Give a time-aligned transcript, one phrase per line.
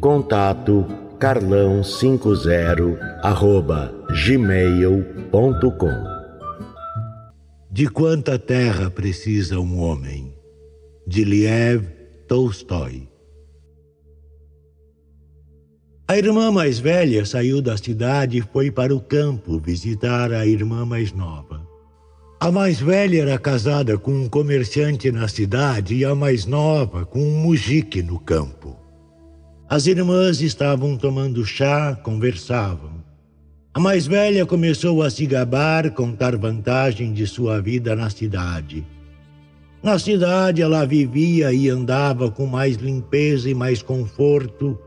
[0.00, 0.86] Contato
[1.18, 3.92] carlão50 arroba
[4.24, 6.04] gmail.com
[7.68, 10.32] De quanta terra precisa um homem?
[11.04, 11.84] De Liev
[12.28, 13.08] Tolstói
[16.06, 20.86] A irmã mais velha saiu da cidade e foi para o campo visitar a irmã
[20.86, 21.66] mais nova.
[22.38, 27.18] A mais velha era casada com um comerciante na cidade e a mais nova com
[27.18, 28.87] um mujique no campo.
[29.70, 33.04] As irmãs estavam tomando chá, conversavam.
[33.74, 38.82] A mais velha começou a se gabar, contar vantagem de sua vida na cidade.
[39.82, 44.78] Na cidade ela vivia e andava com mais limpeza e mais conforto,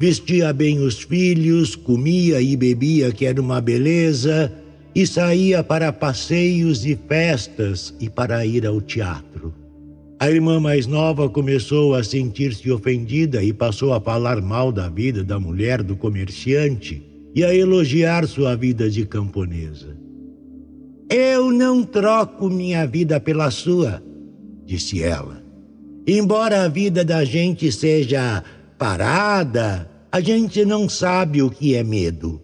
[0.00, 4.50] vestia bem os filhos, comia e bebia, que era uma beleza,
[4.94, 9.61] e saía para passeios e festas e para ir ao teatro.
[10.22, 15.24] A irmã mais nova começou a sentir-se ofendida e passou a falar mal da vida
[15.24, 17.02] da mulher do comerciante
[17.34, 19.96] e a elogiar sua vida de camponesa.
[21.10, 24.00] Eu não troco minha vida pela sua,
[24.64, 25.42] disse ela.
[26.06, 28.44] Embora a vida da gente seja
[28.78, 32.40] parada, a gente não sabe o que é medo.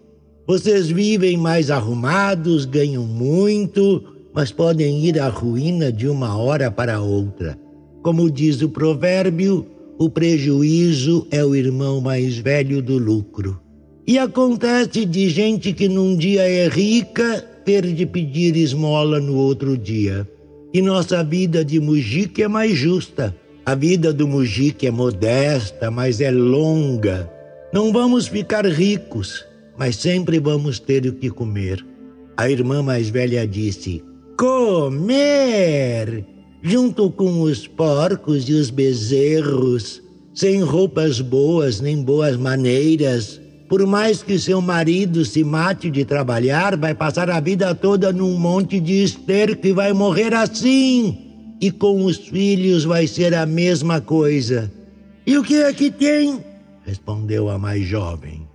[0.48, 4.02] Vocês vivem mais arrumados, ganham muito,
[4.34, 7.67] mas podem ir à ruína de uma hora para outra.
[8.02, 9.66] Como diz o provérbio,
[9.98, 13.60] o prejuízo é o irmão mais velho do lucro.
[14.06, 19.76] E acontece de gente que num dia é rica ter de pedir esmola no outro
[19.76, 20.26] dia.
[20.72, 23.36] E nossa vida de mujique é mais justa.
[23.66, 27.30] A vida do mujique é modesta, mas é longa.
[27.72, 29.44] Não vamos ficar ricos,
[29.76, 31.84] mas sempre vamos ter o que comer.
[32.36, 34.02] A irmã mais velha disse:
[34.38, 36.24] Comer!
[36.62, 40.02] Junto com os porcos e os bezerros,
[40.34, 43.40] sem roupas boas nem boas maneiras.
[43.68, 48.38] Por mais que seu marido se mate de trabalhar, vai passar a vida toda num
[48.38, 51.56] monte de esterco e vai morrer assim.
[51.60, 54.70] E com os filhos vai ser a mesma coisa.
[55.26, 56.48] E o que é que tem?
[56.88, 58.48] respondeu a mais jovem.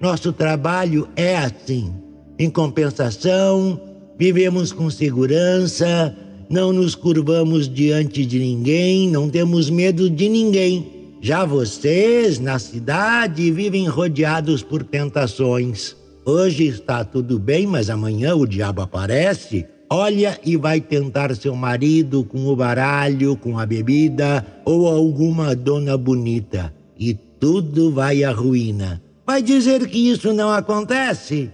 [0.00, 1.92] Nosso trabalho é assim.
[2.38, 3.80] Em compensação,
[4.16, 6.16] vivemos com segurança,
[6.52, 11.16] não nos curvamos diante de ninguém, não temos medo de ninguém.
[11.18, 15.96] Já vocês, na cidade, vivem rodeados por tentações.
[16.26, 19.64] Hoje está tudo bem, mas amanhã o diabo aparece.
[19.88, 25.96] Olha e vai tentar seu marido com o baralho, com a bebida ou alguma dona
[25.96, 26.70] bonita.
[26.98, 29.02] E tudo vai à ruína.
[29.26, 31.50] Vai dizer que isso não acontece?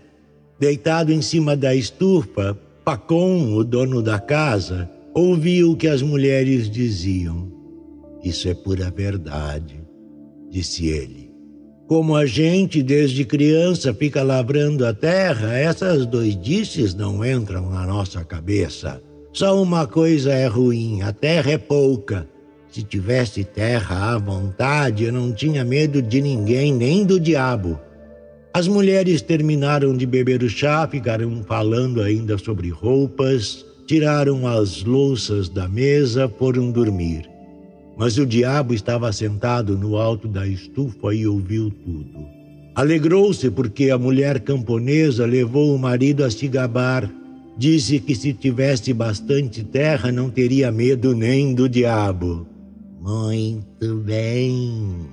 [0.59, 2.59] Deitado em cima da estufa,
[2.89, 7.53] Pacon, o dono da casa, ouviu o que as mulheres diziam.
[8.25, 9.79] Isso é pura verdade,
[10.49, 11.31] disse ele.
[11.87, 18.25] Como a gente, desde criança, fica lavrando a terra, essas doidices não entram na nossa
[18.25, 19.03] cabeça.
[19.35, 22.27] Só uma coisa é ruim: a terra é pouca.
[22.71, 27.79] Se tivesse terra à vontade, eu não tinha medo de ninguém, nem do diabo.
[28.59, 35.49] As mulheres terminaram de beber o chá, ficaram falando ainda sobre roupas, tiraram as louças
[35.49, 37.31] da mesa, foram dormir.
[37.97, 42.27] Mas o diabo estava sentado no alto da estufa e ouviu tudo.
[42.75, 47.09] Alegrou-se porque a mulher camponesa levou o marido a se gabar.
[47.57, 52.45] Disse que se tivesse bastante terra não teria medo nem do diabo.
[53.01, 55.07] Muito bem,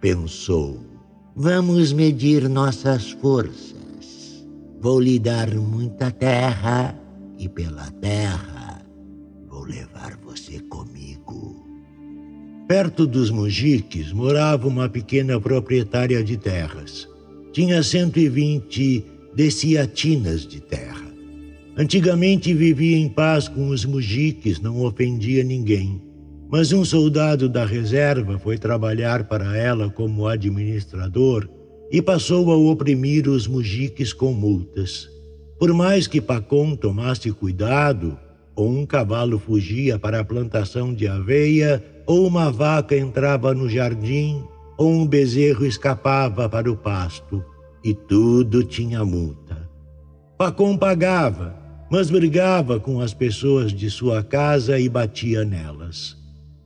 [0.00, 0.89] pensou.
[1.42, 4.44] Vamos medir nossas forças.
[4.78, 6.94] Vou lhe dar muita terra
[7.38, 8.82] e pela terra
[9.48, 11.66] vou levar você comigo.
[12.68, 17.08] Perto dos mujiques morava uma pequena proprietária de terras.
[17.54, 19.02] Tinha 120
[19.34, 21.10] deciatinas de terra.
[21.74, 26.02] Antigamente vivia em paz com os mujiques, não ofendia ninguém.
[26.50, 31.48] Mas um soldado da reserva foi trabalhar para ela como administrador
[31.92, 35.08] e passou a oprimir os mujiques com multas.
[35.60, 38.18] Por mais que Pacon tomasse cuidado,
[38.56, 44.42] ou um cavalo fugia para a plantação de aveia, ou uma vaca entrava no jardim,
[44.76, 47.44] ou um bezerro escapava para o pasto,
[47.84, 49.68] e tudo tinha multa.
[50.36, 51.54] Pacon pagava,
[51.88, 56.19] mas brigava com as pessoas de sua casa e batia nelas.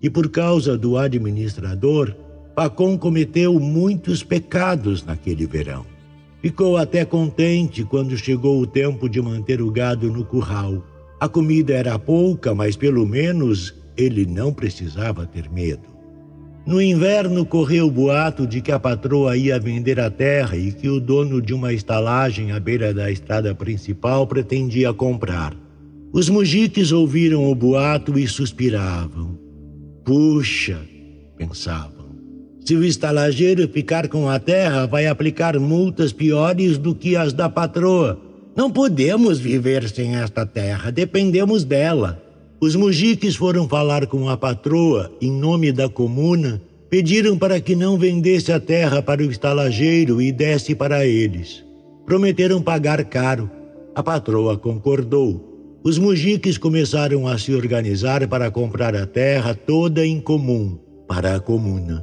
[0.04, 2.14] E por causa do administrador,
[2.54, 5.86] Pacon cometeu muitos pecados naquele verão.
[6.42, 10.84] Ficou até contente quando chegou o tempo de manter o gado no curral.
[11.18, 15.88] A comida era pouca, mas pelo menos ele não precisava ter medo.
[16.66, 20.90] No inverno correu o boato de que a patroa ia vender a terra e que
[20.90, 25.56] o dono de uma estalagem à beira da estrada principal pretendia comprar.
[26.12, 29.43] Os mujiques ouviram o boato e suspiravam.
[30.04, 30.78] Puxa,
[31.38, 32.04] pensavam.
[32.62, 37.48] Se o estalageiro ficar com a terra, vai aplicar multas piores do que as da
[37.48, 38.20] patroa.
[38.54, 42.22] Não podemos viver sem esta terra, dependemos dela.
[42.60, 46.60] Os mujiques foram falar com a patroa em nome da comuna,
[46.90, 51.64] pediram para que não vendesse a terra para o estalageiro e desse para eles.
[52.04, 53.50] Prometeram pagar caro.
[53.94, 55.53] A patroa concordou.
[55.84, 61.40] Os mujiques começaram a se organizar para comprar a terra toda em comum para a
[61.40, 62.02] comuna.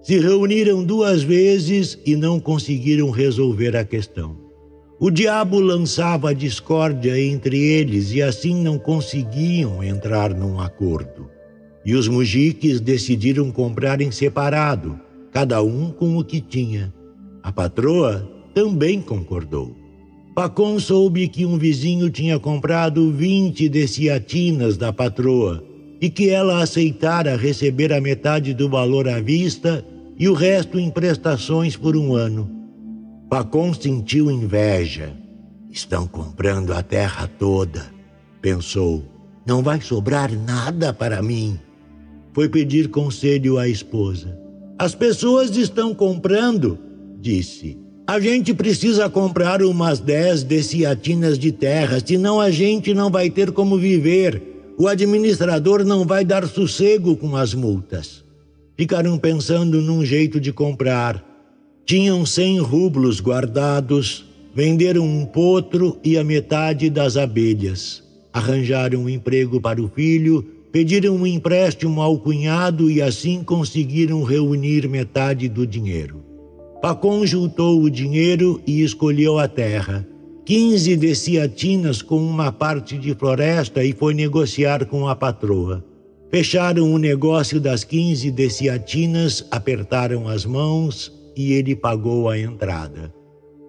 [0.00, 4.36] Se reuniram duas vezes e não conseguiram resolver a questão.
[5.00, 11.28] O diabo lançava discórdia entre eles e assim não conseguiam entrar num acordo.
[11.84, 15.00] E os mujiques decidiram comprar em separado,
[15.32, 16.94] cada um com o que tinha.
[17.42, 18.24] A patroa
[18.54, 19.85] também concordou.
[20.36, 25.64] Pacon soube que um vizinho tinha comprado vinte deciatinas da patroa
[25.98, 29.82] e que ela aceitara receber a metade do valor à vista
[30.18, 32.50] e o resto em prestações por um ano.
[33.30, 35.14] Pacon sentiu inveja.
[35.70, 37.86] Estão comprando a terra toda,
[38.42, 39.02] pensou.
[39.46, 41.58] Não vai sobrar nada para mim.
[42.34, 44.38] Foi pedir conselho à esposa.
[44.78, 46.78] As pessoas estão comprando,
[47.18, 47.85] disse.
[48.08, 53.50] A gente precisa comprar umas dez deciatinas de terra, senão a gente não vai ter
[53.50, 54.40] como viver.
[54.78, 58.22] O administrador não vai dar sossego com as multas.
[58.76, 61.20] Ficaram pensando num jeito de comprar.
[61.84, 64.24] Tinham cem rublos guardados,
[64.54, 68.04] venderam um potro e a metade das abelhas.
[68.32, 74.88] Arranjaram um emprego para o filho, pediram um empréstimo ao cunhado e assim conseguiram reunir
[74.88, 76.35] metade do dinheiro.
[76.86, 80.06] Pacon juntou o dinheiro e escolheu a terra.
[80.44, 85.84] Quinze deciatinas com uma parte de floresta e foi negociar com a patroa.
[86.30, 93.12] Fecharam o negócio das quinze deciatinas, apertaram as mãos e ele pagou a entrada.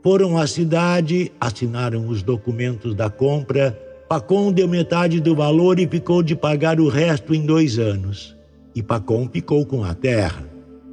[0.03, 3.71] Foram à cidade, assinaram os documentos da compra.
[4.07, 8.37] Pacon deu metade do valor e ficou de pagar o resto em dois anos.
[8.75, 10.46] E Pacon ficou com a terra.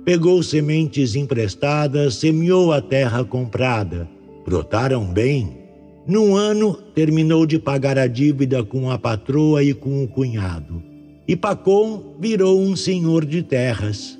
[0.04, 4.08] Pegou sementes emprestadas, semeou a terra comprada.
[4.44, 5.58] Brotaram bem.
[6.06, 10.82] Num ano, terminou de pagar a dívida com a patroa e com o cunhado.
[11.26, 14.18] E Pacon virou um senhor de terras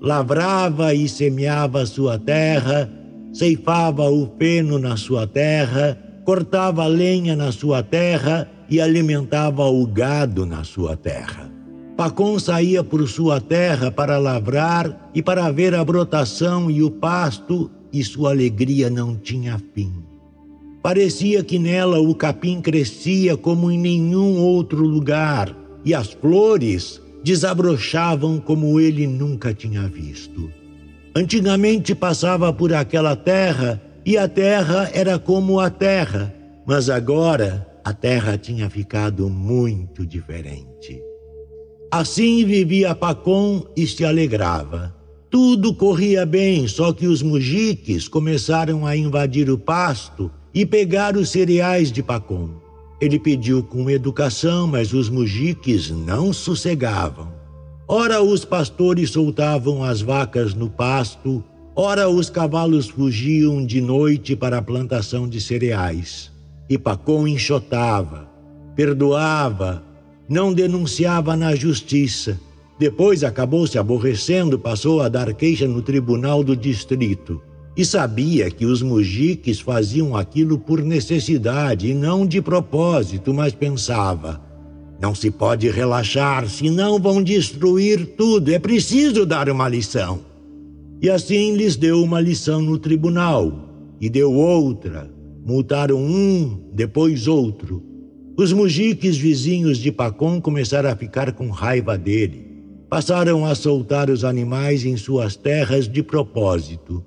[0.00, 2.90] lavrava e semeava sua terra,
[3.32, 10.44] ceifava o feno na sua terra, cortava lenha na sua terra e alimentava o gado
[10.44, 11.55] na sua terra.
[11.96, 17.70] Pacon saía por sua terra para lavrar e para ver a brotação e o pasto,
[17.90, 19.90] e sua alegria não tinha fim.
[20.82, 28.38] Parecia que nela o capim crescia como em nenhum outro lugar, e as flores desabrochavam
[28.38, 30.50] como ele nunca tinha visto.
[31.14, 36.34] Antigamente passava por aquela terra e a terra era como a terra,
[36.66, 41.02] mas agora a terra tinha ficado muito diferente.
[41.90, 44.94] Assim vivia Pacon e se alegrava.
[45.30, 51.30] Tudo corria bem, só que os mujiques começaram a invadir o pasto e pegar os
[51.30, 52.50] cereais de Pacon.
[53.00, 57.28] Ele pediu com educação, mas os mujiques não sossegavam.
[57.86, 64.58] Ora os pastores soltavam as vacas no pasto, ora os cavalos fugiam de noite para
[64.58, 66.32] a plantação de cereais.
[66.68, 68.28] E Pacon enxotava,
[68.74, 69.84] perdoava,
[70.28, 72.38] não denunciava na justiça.
[72.78, 77.40] Depois acabou se aborrecendo, passou a dar queixa no tribunal do distrito.
[77.76, 84.40] e sabia que os mujiques faziam aquilo por necessidade e não de propósito, mas pensava:
[85.00, 90.20] não se pode relaxar, senão vão destruir tudo, é preciso dar uma lição.
[91.02, 93.52] E assim lhes deu uma lição no tribunal,
[94.00, 95.10] e deu outra.
[95.44, 97.82] Multaram um, depois outro.
[98.38, 102.46] Os mujiques vizinhos de Pacom começaram a ficar com raiva dele.
[102.86, 107.02] Passaram a soltar os animais em suas terras de propósito.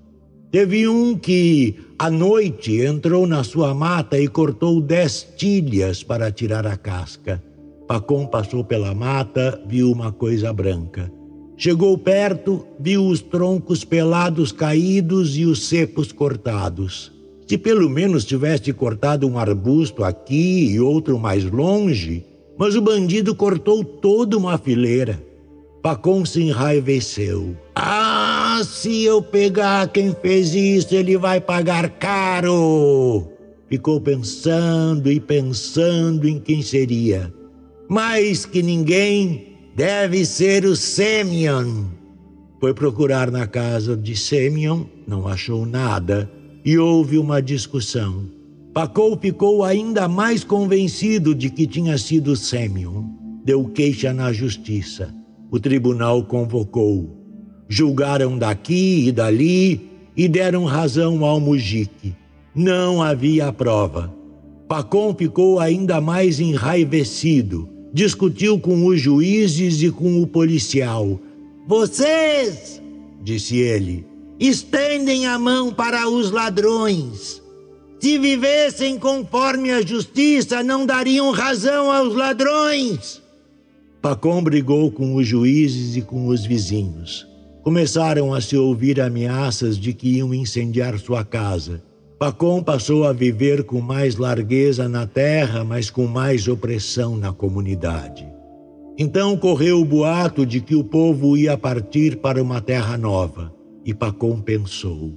[0.52, 6.66] Teve um que, à noite, entrou na sua mata e cortou dez tilhas para tirar
[6.66, 7.44] a casca.
[7.88, 11.12] Pacom passou pela mata, viu uma coisa branca.
[11.56, 17.19] Chegou perto, viu os troncos pelados caídos e os cepos cortados.
[17.50, 22.24] Se pelo menos tivesse cortado um arbusto aqui e outro mais longe,
[22.56, 25.20] mas o bandido cortou toda uma fileira.
[25.82, 27.58] Pacom se enraiveceu.
[27.74, 33.28] Ah, se eu pegar quem fez isso, ele vai pagar caro.
[33.68, 37.34] Ficou pensando e pensando em quem seria.
[37.90, 41.86] Mais que ninguém deve ser o Semyon.
[42.60, 46.30] Foi procurar na casa de Semyon, não achou nada
[46.64, 48.26] e houve uma discussão.
[48.74, 53.04] Pacou ficou ainda mais convencido de que tinha sido Semyon.
[53.44, 55.14] Deu queixa na justiça.
[55.52, 57.18] O tribunal convocou.
[57.68, 62.16] Julgaram daqui e dali e deram razão ao Mujique.
[62.54, 64.14] Não havia prova.
[64.68, 67.68] Pacom ficou ainda mais enraivecido.
[67.92, 71.20] Discutiu com os juízes e com o policial.
[71.68, 72.82] Vocês,
[73.24, 74.06] disse ele,
[74.40, 77.42] estendem a mão para os ladrões.
[78.00, 83.22] Se vivessem conforme a justiça, não dariam razão aos ladrões.
[84.02, 87.28] Pacom brigou com os juízes e com os vizinhos.
[87.62, 91.84] Começaram a se ouvir ameaças de que iam incendiar sua casa.
[92.18, 98.26] Pacom passou a viver com mais largueza na terra, mas com mais opressão na comunidade.
[98.98, 103.59] Então correu o boato de que o povo ia partir para uma terra nova.
[103.90, 105.12] E Pacom pensou: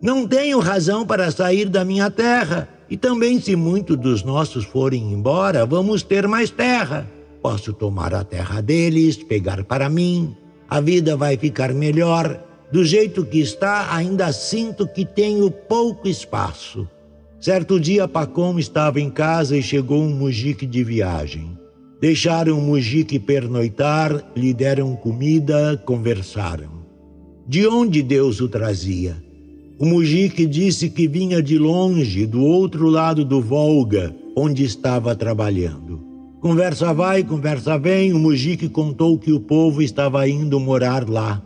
[0.00, 2.66] Não tenho razão para sair da minha terra.
[2.88, 7.06] E também, se muitos dos nossos forem embora, vamos ter mais terra.
[7.42, 10.34] Posso tomar a terra deles, pegar para mim.
[10.66, 12.42] A vida vai ficar melhor.
[12.72, 16.88] Do jeito que está, ainda sinto que tenho pouco espaço.
[17.38, 21.58] Certo dia, Pacom estava em casa e chegou um mujique de viagem.
[22.00, 26.75] Deixaram o mujique pernoitar, lhe deram comida, conversaram.
[27.48, 29.16] De onde Deus o trazia?
[29.78, 36.00] O mujique disse que vinha de longe, do outro lado do Volga, onde estava trabalhando.
[36.40, 41.42] Conversa vai, conversa vem, o Mujique contou que o povo estava indo morar lá.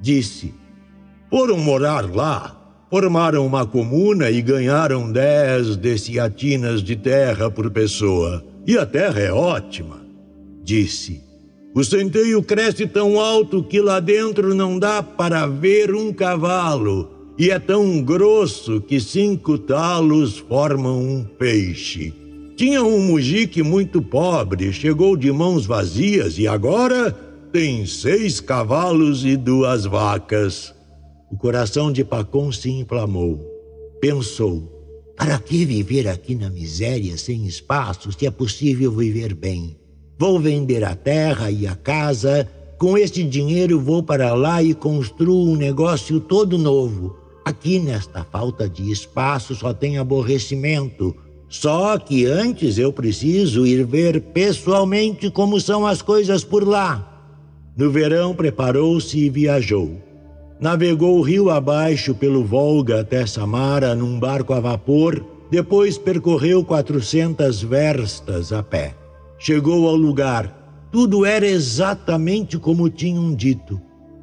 [0.00, 0.52] Disse:
[1.30, 2.54] Foram morar lá,
[2.90, 8.44] formaram uma comuna e ganharam dez deciatinas de terra por pessoa.
[8.66, 10.00] E a terra é ótima.
[10.62, 11.22] Disse:
[11.72, 17.08] O centeio cresce tão alto que lá dentro não dá para ver um cavalo,
[17.38, 22.12] e é tão grosso que cinco talos formam um peixe.
[22.56, 27.12] Tinha um mujique muito pobre, chegou de mãos vazias e agora
[27.52, 30.74] tem seis cavalos e duas vacas.
[31.30, 33.40] O coração de Pacom se inflamou.
[34.00, 39.79] Pensou: para que viver aqui na miséria sem espaço se é possível viver bem?
[40.20, 42.46] Vou vender a terra e a casa.
[42.78, 47.16] Com este dinheiro vou para lá e construo um negócio todo novo.
[47.44, 51.16] Aqui nesta falta de espaço só tem aborrecimento
[51.50, 57.26] só que antes eu preciso ir ver pessoalmente como são as coisas por lá.
[57.76, 60.00] No verão, preparou-se e viajou.
[60.60, 68.52] Navegou rio abaixo pelo Volga até Samara num barco a vapor, depois percorreu 400 verstas
[68.52, 68.99] a pé.
[69.42, 70.54] Chegou ao lugar.
[70.92, 73.80] Tudo era exatamente como tinham dito.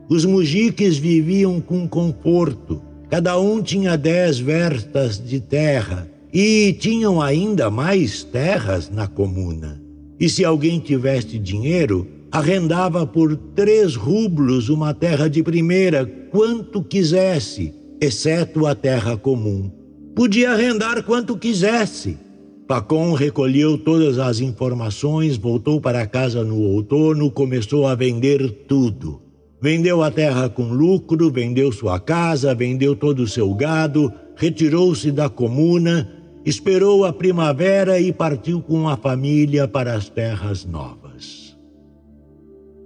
[0.07, 2.79] Os mujiques viviam com conforto.
[3.09, 9.81] Cada um tinha dez verstas de terra e tinham ainda mais terras na comuna.
[10.19, 17.73] E se alguém tivesse dinheiro, arrendava por três rublos uma terra de primeira, quanto quisesse,
[17.99, 19.71] exceto a terra comum.
[20.15, 22.26] Podia arrendar quanto quisesse.
[22.67, 29.21] Pacom recolheu todas as informações, voltou para casa no outono, começou a vender tudo.
[29.61, 35.29] Vendeu a terra com lucro, vendeu sua casa, vendeu todo o seu gado, retirou-se da
[35.29, 36.13] comuna
[36.47, 41.57] esperou a primavera e partiu com a família para as terras novas.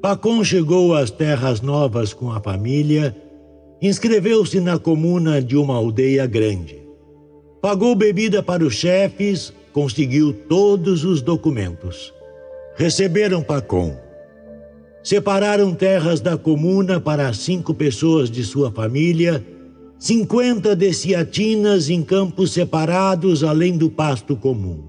[0.01, 3.15] Pacon chegou às terras novas com a família
[3.79, 6.81] inscreveu-se na comuna de uma aldeia grande.
[7.61, 12.13] Pagou bebida para os chefes, conseguiu todos os documentos.
[12.75, 13.95] Receberam Pacom.
[15.03, 19.43] Separaram terras da comuna para cinco pessoas de sua família,
[19.97, 24.83] cinquenta deciatinas em campos separados além do pasto comum.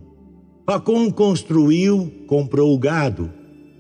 [0.65, 3.31] Pacom construiu, comprou gado.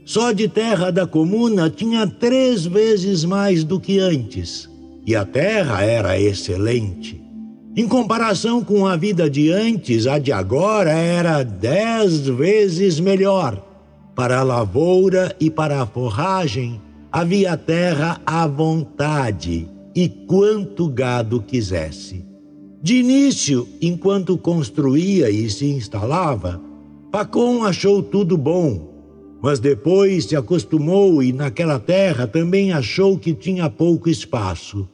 [0.04, 4.68] Só de terra da comuna tinha três vezes mais do que antes.
[5.06, 7.21] E a terra era excelente.
[7.74, 13.66] Em comparação com a vida de antes, a de agora era dez vezes melhor.
[14.14, 16.78] Para a lavoura e para a forragem
[17.10, 22.22] havia terra à vontade e quanto gado quisesse.
[22.82, 26.60] De início, enquanto construía e se instalava,
[27.10, 28.90] Pacom achou tudo bom,
[29.40, 34.86] mas depois se acostumou e naquela terra também achou que tinha pouco espaço.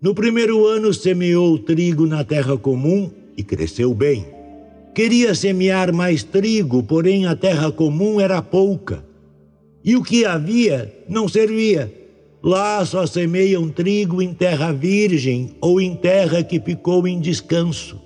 [0.00, 4.24] No primeiro ano semeou trigo na terra comum e cresceu bem.
[4.94, 9.04] Queria semear mais trigo, porém a terra comum era pouca.
[9.84, 11.92] E o que havia não servia.
[12.40, 18.00] Lá só semeiam trigo em terra virgem ou em terra que ficou em descanso.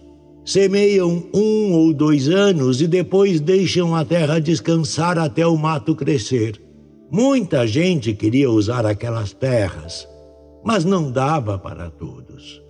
[0.47, 6.59] Semeiam um ou dois anos e depois deixam a terra descansar até o mato crescer.
[7.11, 10.09] Muita gente queria usar aquelas terras,
[10.65, 12.63] mas não dava para todos.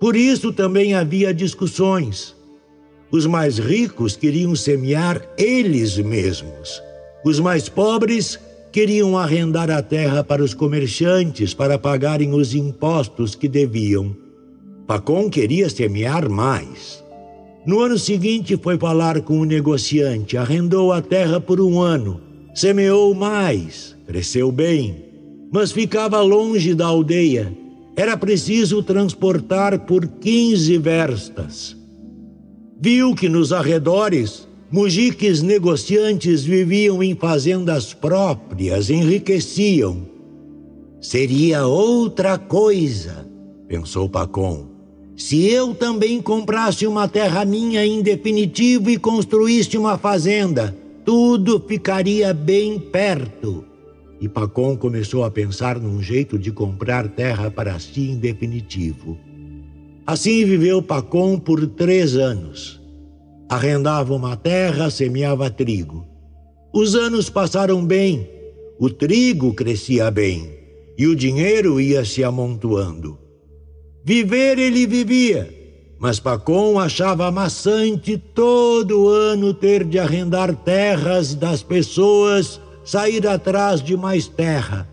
[0.00, 2.34] Por isso também havia discussões.
[3.10, 6.82] Os mais ricos queriam semear eles mesmos.
[7.24, 8.38] Os mais pobres
[8.72, 14.16] queriam arrendar a terra para os comerciantes para pagarem os impostos que deviam.
[14.86, 17.04] Pacom queria semear mais.
[17.64, 22.20] No ano seguinte foi falar com o negociante, arrendou a terra por um ano,
[22.52, 25.11] semeou mais, cresceu bem,
[25.52, 27.56] mas ficava longe da aldeia.
[27.94, 31.76] Era preciso transportar por 15 verstas.
[32.80, 40.08] Viu que nos arredores, mujiques negociantes viviam em fazendas próprias, enriqueciam.
[41.00, 43.24] Seria outra coisa,
[43.68, 44.72] pensou Pacom
[45.16, 52.32] se eu também comprasse uma terra minha em definitivo e construísse uma fazenda, tudo ficaria
[52.32, 53.64] bem perto.
[54.22, 59.18] E Pacom começou a pensar num jeito de comprar terra para si em definitivo.
[60.06, 62.80] Assim viveu Pacom por três anos.
[63.48, 66.06] Arrendava uma terra, semeava trigo.
[66.72, 68.30] Os anos passaram bem,
[68.78, 70.56] o trigo crescia bem
[70.96, 73.18] e o dinheiro ia se amontoando.
[74.04, 75.52] Viver ele vivia,
[75.98, 83.96] mas Pacom achava maçante todo ano ter de arrendar terras das pessoas, sair atrás de
[83.96, 84.88] mais terra.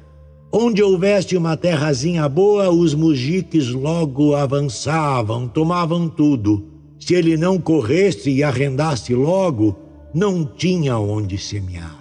[0.51, 6.65] Onde houvesse uma terrazinha boa, os mujiques logo avançavam, tomavam tudo.
[6.99, 9.77] Se ele não corresse e arrendasse logo,
[10.13, 11.99] não tinha onde semear.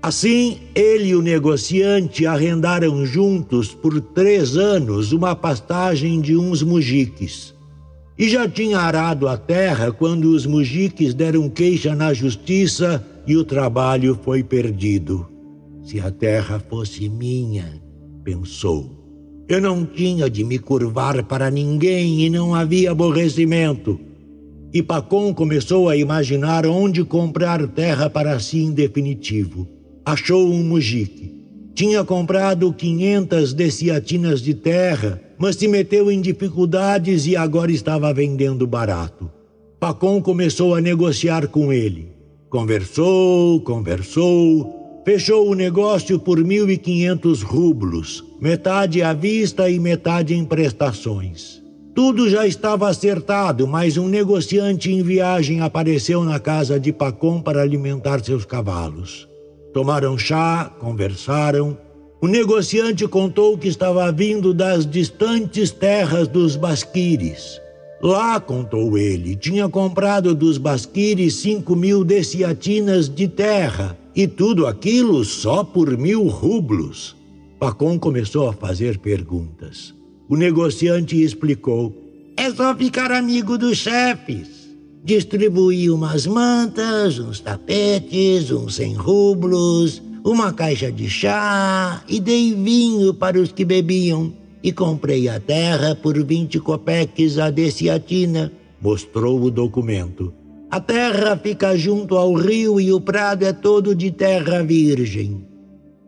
[0.00, 7.54] Assim, ele e o negociante arrendaram juntos por três anos uma pastagem de uns mujiques.
[8.16, 13.44] E já tinha arado a terra quando os mujiques deram queixa na justiça e o
[13.44, 15.26] trabalho foi perdido.
[15.82, 17.82] Se a terra fosse minha,
[18.22, 24.00] pensou, eu não tinha de me curvar para ninguém e não havia aborrecimento.
[24.72, 29.68] E Pacom começou a imaginar onde comprar terra para si em definitivo
[30.04, 31.32] achou um mujique.
[31.74, 38.66] Tinha comprado 500 deciatinas de terra, mas se meteu em dificuldades e agora estava vendendo
[38.66, 39.30] barato.
[39.80, 42.13] Pacom começou a negociar com ele.
[42.54, 51.60] Conversou, conversou, fechou o negócio por 1.500 rublos, metade à vista e metade em prestações.
[51.96, 57.60] Tudo já estava acertado, mas um negociante em viagem apareceu na casa de Pacom para
[57.60, 59.28] alimentar seus cavalos.
[59.72, 61.76] Tomaram chá, conversaram.
[62.22, 67.63] O negociante contou que estava vindo das distantes terras dos Basquires.
[68.02, 75.24] Lá, contou ele, tinha comprado dos Basquires cinco mil deciatinas de terra, e tudo aquilo
[75.24, 77.16] só por mil rublos.
[77.58, 79.94] Pacom começou a fazer perguntas.
[80.28, 81.94] O negociante explicou:
[82.36, 84.64] É só ficar amigo dos chefes.
[85.02, 93.12] Distribuí umas mantas, uns tapetes, uns cem rublos, uma caixa de chá e dei vinho
[93.12, 94.32] para os que bebiam.
[94.64, 98.50] E comprei a terra por vinte copeques a deciatina.
[98.80, 100.32] Mostrou o documento.
[100.70, 105.46] A terra fica junto ao rio e o prado é todo de terra virgem.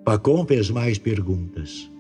[0.03, 1.91] Pacom fez mais perguntas.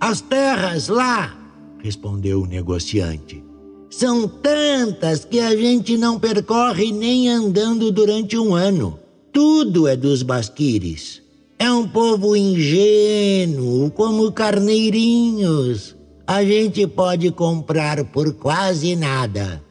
[0.00, 1.38] As terras lá
[1.78, 3.40] respondeu o negociante.
[3.88, 8.98] São tantas que a gente não percorre nem andando durante um ano.
[9.32, 11.21] Tudo é dos basquires.
[11.62, 15.96] É um povo ingênuo, como carneirinhos.
[16.26, 19.62] A gente pode comprar por quase nada.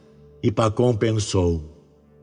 [0.42, 1.60] E Pacom pensou: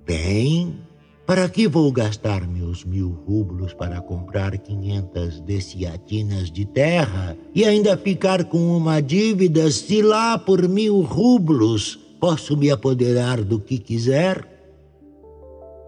[0.03, 0.75] bem,
[1.23, 7.95] para que vou gastar meus mil rublos para comprar quinhentas deciatinas de terra e ainda
[7.95, 14.47] ficar com uma dívida se lá por mil rublos posso me apoderar do que quiser?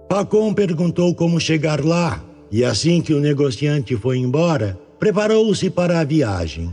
[0.07, 6.03] Pacom perguntou como chegar lá e assim que o negociante foi embora, preparou-se para a
[6.03, 6.71] viagem.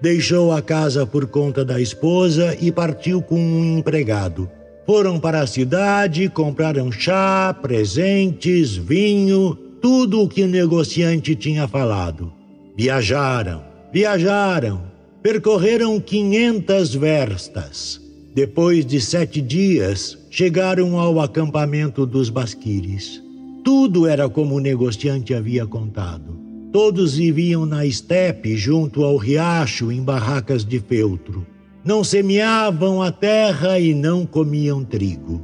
[0.00, 4.48] Deixou a casa por conta da esposa e partiu com um empregado
[4.88, 12.32] foram para a cidade, compraram chá, presentes, vinho, tudo o que o negociante tinha falado.
[12.74, 13.62] Viajaram,
[13.92, 14.80] viajaram,
[15.22, 18.00] percorreram quinhentas verstas.
[18.34, 23.22] Depois de sete dias, chegaram ao acampamento dos basquires.
[23.70, 26.40] Tudo era como o negociante havia contado.
[26.72, 31.46] Todos viviam na estepe, junto ao riacho, em barracas de feltro
[31.84, 35.42] não semeavam a terra e não comiam trigo.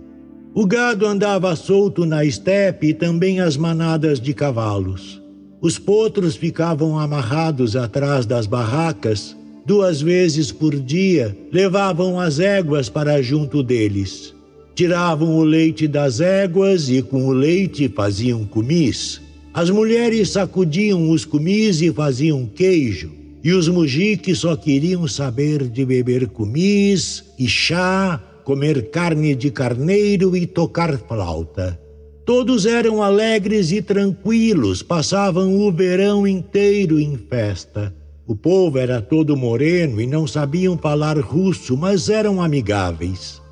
[0.54, 5.22] O gado andava solto na estepe e também as manadas de cavalos.
[5.60, 9.36] Os potros ficavam amarrados atrás das barracas.
[9.66, 14.33] Duas vezes por dia levavam as éguas para junto deles.
[14.74, 19.20] Tiravam o leite das éguas e com o leite faziam comis.
[19.52, 23.12] As mulheres sacudiam os comis e faziam queijo.
[23.44, 30.36] E os mujiques só queriam saber de beber comis e chá, comer carne de carneiro
[30.36, 31.78] e tocar flauta.
[32.24, 37.94] Todos eram alegres e tranquilos, passavam o verão inteiro em festa.
[38.26, 43.43] O povo era todo moreno e não sabiam falar russo, mas eram amigáveis.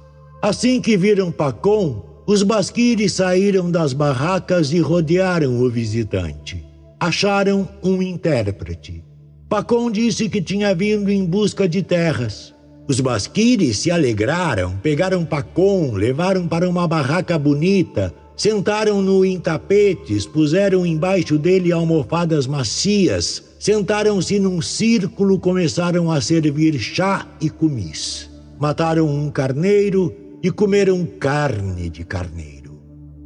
[0.43, 6.67] Assim que viram Pacom, os basquires saíram das barracas e rodearam o visitante.
[6.99, 9.05] Acharam um intérprete.
[9.49, 12.53] Pacon disse que tinha vindo em busca de terras.
[12.89, 20.85] Os basquires se alegraram, pegaram Pacon, levaram para uma barraca bonita, sentaram-no em tapetes, puseram
[20.85, 28.29] embaixo dele almofadas macias, sentaram-se num círculo, começaram a servir chá e comis.
[28.59, 32.63] Mataram um carneiro e comeram carne de carneiro.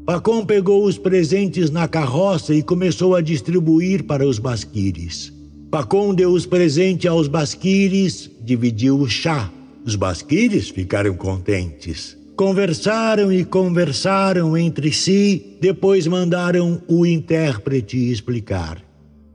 [0.05, 5.33] Pacon pegou os presentes na carroça e começou a distribuir para os basquires.
[5.70, 9.50] Pacon deu os presentes aos basquires, dividiu o chá.
[9.85, 12.16] Os basquires ficaram contentes.
[12.37, 18.81] Conversaram e conversaram entre si, depois mandaram o intérprete explicar.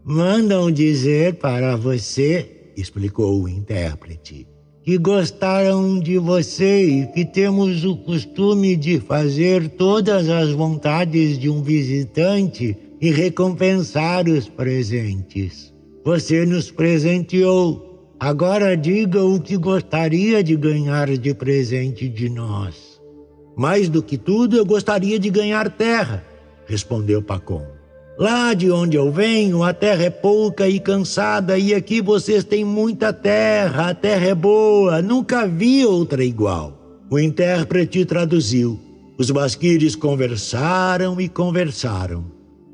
[0.05, 4.47] Mandam dizer para você, explicou o intérprete,
[4.83, 11.49] que gostaram de você e que temos o costume de fazer todas as vontades de
[11.49, 15.71] um visitante e recompensar os presentes.
[16.03, 17.89] Você nos presenteou.
[18.19, 22.99] Agora diga o que gostaria de ganhar de presente de nós.
[23.55, 26.23] Mais do que tudo, eu gostaria de ganhar terra,
[26.67, 27.65] respondeu Pacom.
[28.21, 32.63] Lá de onde eu venho, a terra é pouca e cansada, e aqui vocês têm
[32.63, 37.01] muita terra, a terra é boa, nunca vi outra igual.
[37.09, 38.79] O intérprete traduziu.
[39.17, 42.23] Os basquires conversaram e conversaram.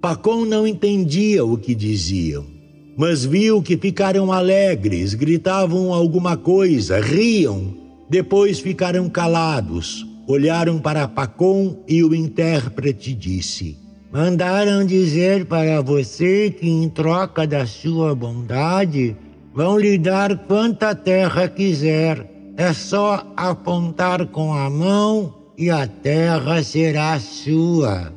[0.02, 2.58] Pacom não entendia o que diziam
[2.98, 7.76] mas viu que ficaram alegres, gritavam alguma coisa, riam.
[8.10, 13.78] Depois ficaram calados, olharam para Pacom e o intérprete disse:
[14.12, 19.18] Mandaram dizer para você que, em troca da sua bondade,
[19.54, 22.26] vão lhe dar quanta terra quiser.
[22.56, 28.14] É só apontar com a mão e a terra será sua.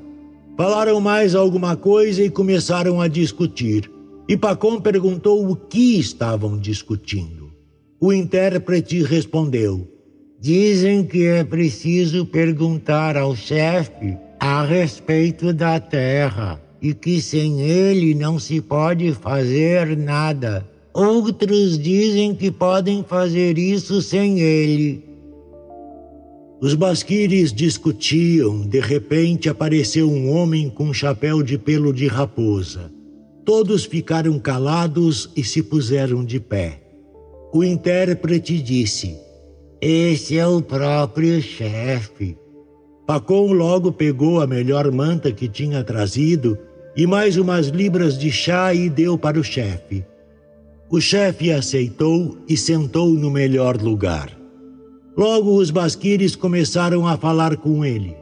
[0.57, 3.91] Falaram mais alguma coisa e começaram a discutir.
[4.29, 7.51] E Pacom perguntou o que estavam discutindo.
[8.01, 9.89] O intérprete respondeu:
[10.39, 18.15] Dizem que é preciso perguntar ao chefe a respeito da terra e que sem ele
[18.15, 20.67] não se pode fazer nada.
[20.95, 25.05] Outros dizem que podem fazer isso sem ele.
[26.59, 28.67] Os basquires discutiam.
[28.67, 32.91] De repente apareceu um homem com um chapéu de pelo de raposa.
[33.45, 36.81] Todos ficaram calados e se puseram de pé.
[37.53, 39.17] O intérprete disse:
[39.81, 42.37] Esse é o próprio chefe.
[43.11, 46.57] Pacom logo pegou a melhor manta que tinha trazido
[46.97, 50.05] e mais umas libras de chá e deu para o chefe.
[50.89, 54.31] O chefe aceitou e sentou no melhor lugar.
[55.17, 58.15] Logo os basquires começaram a falar com ele.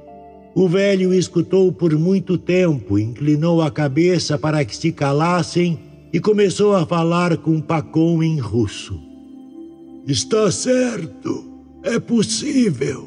[0.54, 5.78] O velho escutou por muito tempo, inclinou a cabeça para que se calassem
[6.14, 8.98] e começou a falar com Pacon em russo.
[10.06, 11.44] Está certo,
[11.82, 13.06] é possível,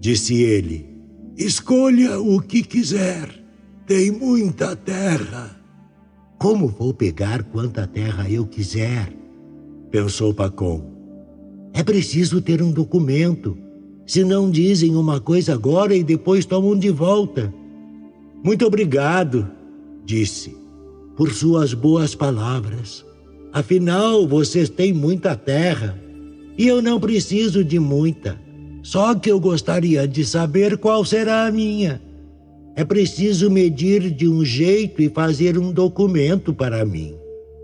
[0.00, 0.91] disse ele.
[1.44, 3.28] Escolha o que quiser.
[3.84, 5.60] Tem muita terra.
[6.38, 9.12] Como vou pegar quanta terra eu quiser?
[9.90, 10.88] Pensou Pacon.
[11.72, 13.58] É preciso ter um documento.
[14.06, 17.52] Se não dizem uma coisa agora e depois tomam de volta.
[18.44, 19.50] Muito obrigado,
[20.04, 20.56] disse,
[21.16, 23.04] por suas boas palavras.
[23.52, 26.00] Afinal, vocês têm muita terra
[26.56, 28.40] e eu não preciso de muita.
[28.82, 32.02] Só que eu gostaria de saber qual será a minha.
[32.74, 37.14] É preciso medir de um jeito e fazer um documento para mim.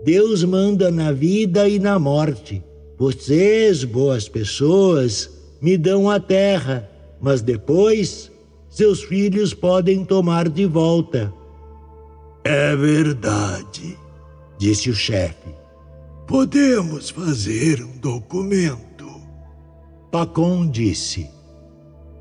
[0.05, 2.63] Deus manda na vida e na morte.
[2.97, 5.29] Vocês, boas pessoas,
[5.61, 8.31] me dão a terra, mas depois
[8.69, 11.33] seus filhos podem tomar de volta.
[12.43, 13.97] É verdade,
[14.57, 15.49] disse o chefe.
[16.27, 18.88] Podemos fazer um documento.
[20.11, 21.29] Pacon disse.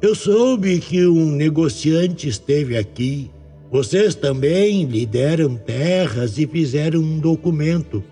[0.02, 3.30] Eu soube que um negociante esteve aqui.
[3.70, 8.04] Vocês também lhe deram terras e fizeram um documento.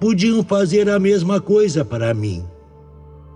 [0.00, 2.42] Podiam fazer a mesma coisa para mim.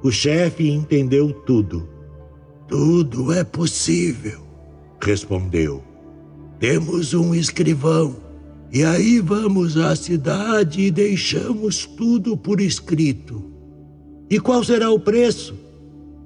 [0.02, 1.86] O chefe entendeu tudo.
[2.66, 4.40] Tudo é possível,
[5.02, 5.84] respondeu.
[6.58, 8.16] Temos um escrivão.
[8.72, 13.44] E aí vamos à cidade e deixamos tudo por escrito.
[14.30, 15.63] E qual será o preço?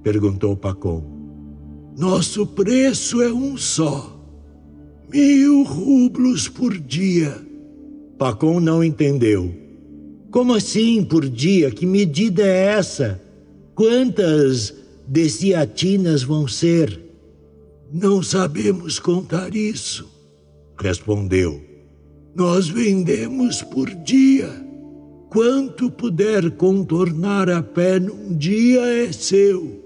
[0.02, 1.02] Perguntou Pacon.
[1.96, 4.18] Nosso preço é um só.
[5.12, 7.34] Mil rublos por dia.
[8.18, 9.54] Pacon não entendeu.
[10.30, 11.70] Como assim por dia?
[11.70, 13.20] Que medida é essa?
[13.74, 14.74] Quantas
[15.06, 17.00] deciatinas vão ser?
[17.90, 20.06] Não sabemos contar isso,
[20.78, 21.62] respondeu.
[22.34, 24.50] Nós vendemos por dia.
[25.30, 29.82] Quanto puder contornar a pé num dia é seu,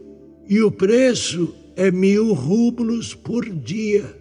[0.49, 4.17] e o preço é mil rublos por dia.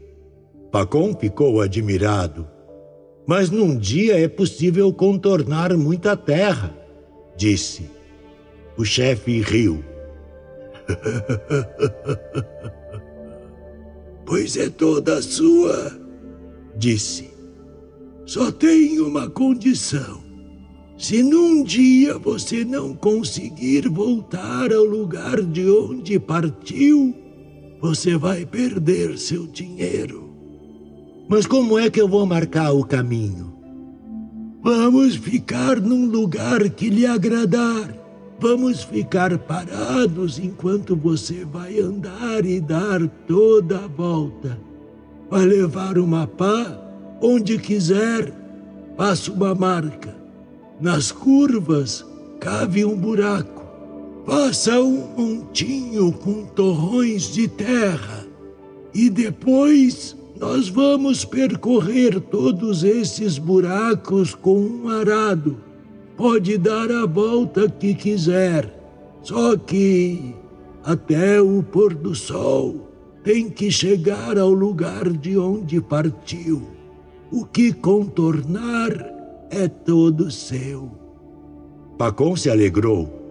[0.71, 2.47] Pacon ficou admirado.
[3.27, 6.75] Mas num dia é possível contornar muita terra,
[7.38, 7.89] disse.
[8.77, 9.84] O chefe riu.
[14.25, 15.91] pois é toda sua,
[16.75, 17.29] disse.
[18.25, 20.31] Só tem uma condição.
[21.01, 27.15] Se num dia você não conseguir voltar ao lugar de onde partiu,
[27.81, 30.29] você vai perder seu dinheiro.
[31.27, 33.51] Mas como é que eu vou marcar o caminho?
[34.61, 37.97] Vamos ficar num lugar que lhe agradar.
[38.39, 44.55] Vamos ficar parados enquanto você vai andar e dar toda a volta.
[45.31, 46.79] Vai levar uma pá
[47.19, 48.31] onde quiser,
[48.95, 50.20] faça uma marca.
[50.82, 52.06] Nas curvas,
[52.39, 53.62] cave um buraco
[54.26, 58.26] Faça um montinho com torrões de terra
[58.94, 65.58] e depois nós vamos percorrer todos esses buracos com um arado.
[66.15, 68.72] Pode dar a volta que quiser,
[69.24, 70.36] só que
[70.84, 72.89] até o pôr do sol
[73.24, 76.62] tem que chegar ao lugar de onde partiu.
[77.32, 79.20] O que contornar
[79.51, 80.89] é todo seu.
[81.97, 83.21] Pacon se alegrou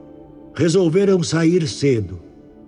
[0.54, 2.20] resolveram sair cedo.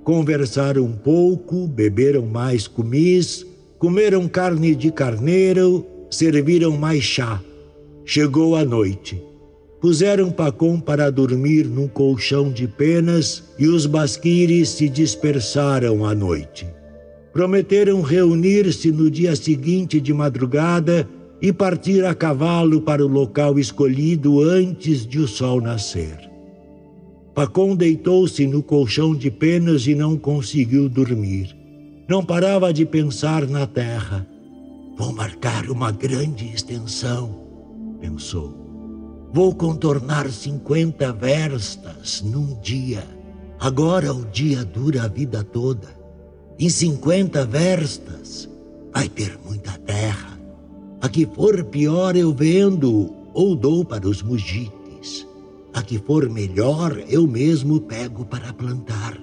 [0.04, 3.46] Conversaram um pouco, beberam mais comis,
[3.78, 7.40] comeram carne de carneiro, serviram mais chá.
[8.04, 9.22] Chegou a noite.
[9.80, 16.66] Puseram Pacom para dormir num colchão de penas e os basquires se dispersaram à noite.
[17.32, 21.08] Prometeram reunir-se no dia seguinte de madrugada
[21.42, 26.30] e partir a cavalo para o local escolhido antes de o sol nascer.
[27.34, 31.56] Pacon deitou-se no colchão de penas e não conseguiu dormir.
[32.08, 34.24] Não parava de pensar na terra.
[34.96, 37.34] Vou marcar uma grande extensão,
[38.00, 38.54] pensou.
[39.32, 43.02] Vou contornar cinquenta verstas num dia.
[43.58, 45.88] Agora o dia dura a vida toda.
[46.56, 48.48] Em cinquenta verstas
[48.94, 50.21] vai ter muita terra.
[51.02, 55.26] A que for pior eu vendo ou dou para os mujitos.
[55.74, 59.18] A que for melhor, eu mesmo pego para plantar.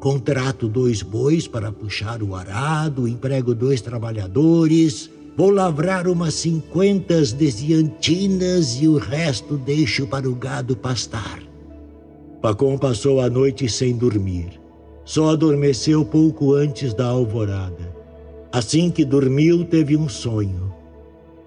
[0.00, 8.80] Contrato dois bois para puxar o arado, emprego dois trabalhadores, Vou lavrar umas cinquentas desiantinas
[8.80, 11.42] e o resto deixo para o gado pastar.
[12.40, 14.60] Pacom passou a noite sem dormir.
[15.04, 17.92] Só adormeceu pouco antes da alvorada.
[18.52, 20.72] Assim que dormiu, teve um sonho.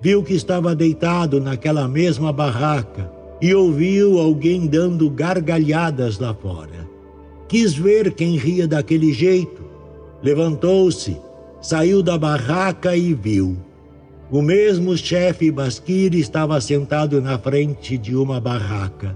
[0.07, 6.87] Viu que estava deitado naquela mesma barraca e ouviu alguém dando gargalhadas lá fora.
[7.49, 9.65] Quis ver quem ria daquele jeito.
[10.23, 11.17] Levantou-se,
[11.61, 13.57] saiu da barraca e viu.
[14.31, 19.13] O mesmo chefe Basquir estava sentado na frente de uma barraca.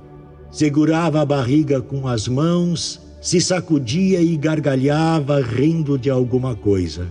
[0.52, 7.08] Segurava a barriga com as mãos, se sacudia e gargalhava, rindo de alguma coisa.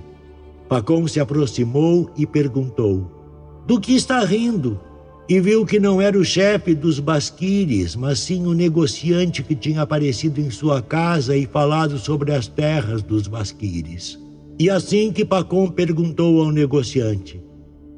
[0.69, 3.20] Pacom se aproximou e perguntou:
[3.67, 4.81] Do que está rindo?
[5.29, 9.83] E viu que não era o chefe dos Basquires, mas sim o negociante que tinha
[9.83, 14.19] aparecido em sua casa e falado sobre as terras dos Basquires.
[14.59, 17.41] E assim que Pacom perguntou ao negociante: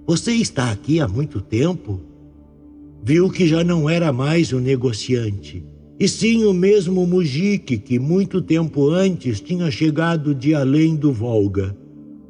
[0.06, 2.00] você está aqui há muito tempo?
[3.02, 5.64] Viu que já não era mais o negociante,
[5.98, 11.76] e sim o mesmo Mujik que muito tempo antes tinha chegado de além do Volga.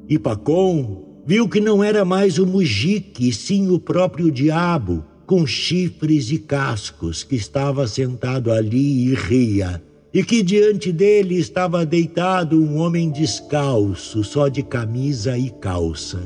[0.08, 5.46] E Pacom viu que não era mais o Mujik, e sim o próprio diabo, com
[5.46, 9.82] chifres e cascos, que estava sentado ali e ria,
[10.12, 16.20] e que diante dele estava deitado um homem descalço, só de camisa e calça.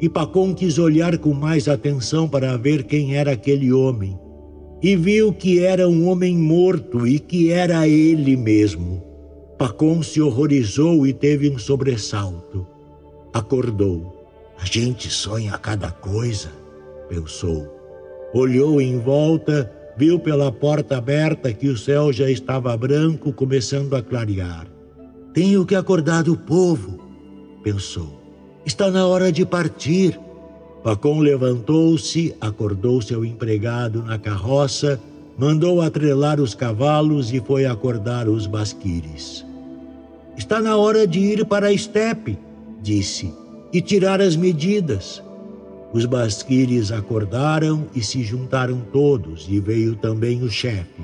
[0.00, 4.18] E Pacom quis olhar com mais atenção para ver quem era aquele homem.
[4.82, 9.02] E viu que era um homem morto e que era ele mesmo.
[9.58, 12.66] Pacom se horrorizou e teve um sobressalto.
[13.34, 14.19] Acordou.
[14.60, 16.50] A gente sonha cada coisa,
[17.08, 17.66] pensou.
[18.34, 24.02] Olhou em volta, viu pela porta aberta que o céu já estava branco, começando a
[24.02, 24.66] clarear.
[25.32, 26.98] Tenho que acordar o povo,
[27.62, 28.20] pensou.
[28.64, 30.18] Está na hora de partir.
[30.84, 35.00] Pacom levantou-se, acordou seu empregado na carroça,
[35.38, 39.44] mandou atrelar os cavalos e foi acordar os basquires.
[40.36, 42.38] Está na hora de ir para a estepe,
[42.82, 43.34] disse,
[43.72, 45.22] e tirar as medidas.
[45.92, 51.02] Os basquires acordaram e se juntaram todos, e veio também o chefe.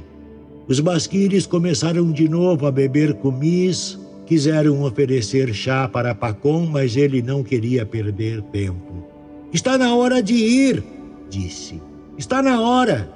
[0.68, 7.22] Os basquires começaram de novo a beber comis, Quiseram oferecer chá para Pacom, mas ele
[7.22, 9.06] não queria perder tempo.
[9.52, 10.82] Está na hora de ir,
[11.30, 11.80] disse.
[12.18, 13.08] Está na hora.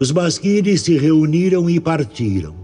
[0.00, 2.56] Os basquires se reuniram e partiram,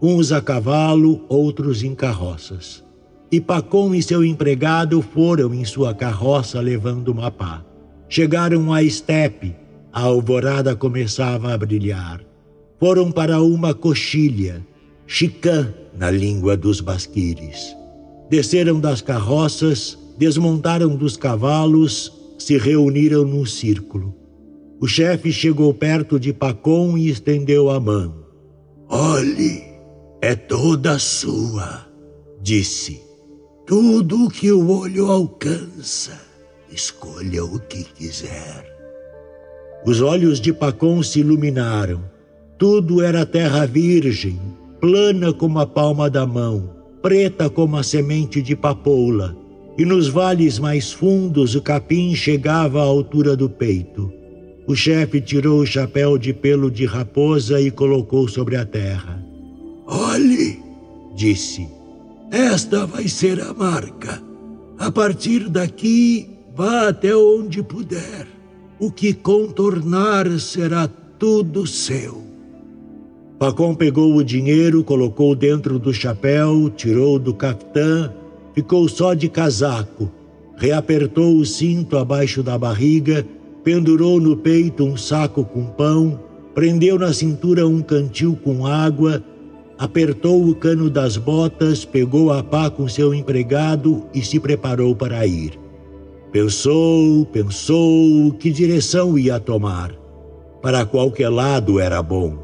[0.00, 2.84] uns a cavalo, outros em carroças.
[3.30, 7.64] E Pacom e seu empregado foram em sua carroça levando uma pá.
[8.08, 9.56] Chegaram à estepe,
[9.92, 12.20] a alvorada começava a brilhar.
[12.78, 14.64] Foram para uma coxilha,
[15.06, 17.76] Chicã na língua dos basquires.
[18.30, 24.14] Desceram das carroças, desmontaram dos cavalos, se reuniram num círculo.
[24.80, 28.14] O chefe chegou perto de Pacom e estendeu a mão.
[28.88, 29.62] Olhe,
[30.20, 31.86] é toda sua,
[32.42, 33.03] disse.
[33.66, 36.20] Tudo o que o olho alcança,
[36.70, 38.70] escolha o que quiser.
[39.86, 42.04] Os olhos de Pacom se iluminaram.
[42.58, 44.38] Tudo era terra virgem,
[44.82, 49.34] plana como a palma da mão, preta como a semente de papoula,
[49.78, 54.12] e nos vales mais fundos o capim chegava à altura do peito.
[54.66, 59.24] O chefe tirou o chapéu de pelo de raposa e colocou sobre a terra.
[59.86, 60.58] Olhe,
[61.16, 61.66] disse,
[62.30, 64.22] esta vai ser a marca.
[64.78, 68.26] A partir daqui, vá até onde puder.
[68.78, 72.22] O que contornar será tudo seu.
[73.38, 78.12] Pacom pegou o dinheiro, colocou dentro do chapéu, tirou do caftã,
[78.54, 80.10] ficou só de casaco,
[80.56, 83.26] reapertou o cinto abaixo da barriga,
[83.62, 86.20] pendurou no peito um saco com pão,
[86.54, 89.22] prendeu na cintura um cantil com água,
[89.78, 95.26] apertou o cano das botas, pegou a pá com seu empregado e se preparou para
[95.26, 95.58] ir.
[96.32, 99.92] Pensou, pensou que direção ia tomar.
[100.60, 102.38] Para qualquer lado era bom.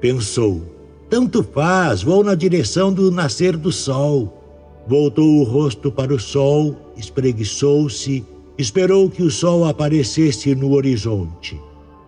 [0.00, 0.62] Pensou:
[1.08, 4.38] tanto faz, vou na direção do nascer do sol.
[4.86, 8.24] Voltou o rosto para o sol, espreguiçou-se,
[8.58, 11.60] esperou que o sol aparecesse no horizonte.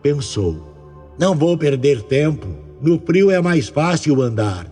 [0.03, 0.57] Pensou:
[1.19, 2.49] não vou perder tempo,
[2.85, 4.71] no frio é mais fácil andar.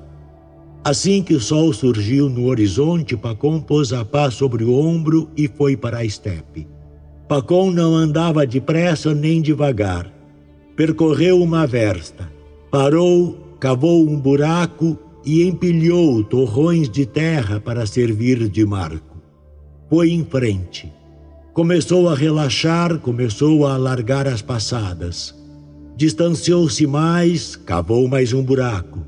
[0.85, 5.49] Assim que o sol surgiu no horizonte, Pacom pôs a pá sobre o ombro e
[5.49, 6.67] foi para a estepe.
[7.29, 10.13] Pacom não andava depressa nem devagar.
[10.77, 12.33] Percorreu uma versta
[12.73, 19.19] Parou, cavou um buraco e empilhou torrões de terra para servir de marco.
[19.91, 20.91] Foi em frente.
[21.53, 25.35] Começou a relaxar, começou a alargar as passadas.
[25.97, 29.01] Distanciou-se mais, cavou mais um buraco.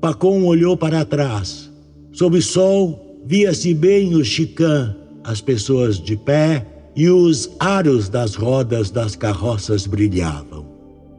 [0.00, 1.70] Pacon olhou para trás.
[2.12, 6.66] Sob o sol, via-se bem o chicã, as pessoas de pé
[6.96, 10.66] e os aros das rodas das carroças brilhavam.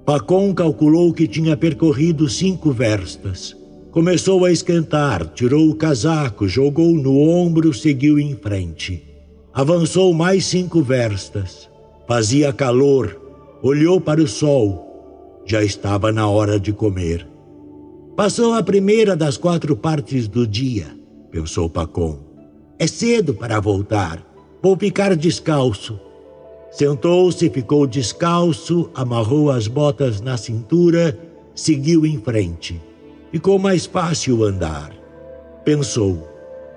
[0.06, 3.56] Pacon calculou que tinha percorrido cinco verstas.
[3.92, 9.04] Começou a esquentar, tirou o casaco, jogou no ombro, seguiu em frente.
[9.54, 11.70] Avançou mais cinco verstas.
[12.08, 13.20] Fazia calor,
[13.62, 14.91] olhou para o sol.
[15.46, 17.28] Já estava na hora de comer.
[18.16, 20.88] Passou a primeira das quatro partes do dia,
[21.32, 22.20] pensou Pacon.
[22.78, 24.26] É cedo para voltar.
[24.62, 26.00] Vou ficar descalço.
[26.72, 31.18] Sentou-se, ficou descalço, amarrou as botas na cintura,
[31.56, 32.82] seguiu em frente.
[33.32, 34.94] Ficou mais fácil andar.
[35.66, 36.28] Pensou: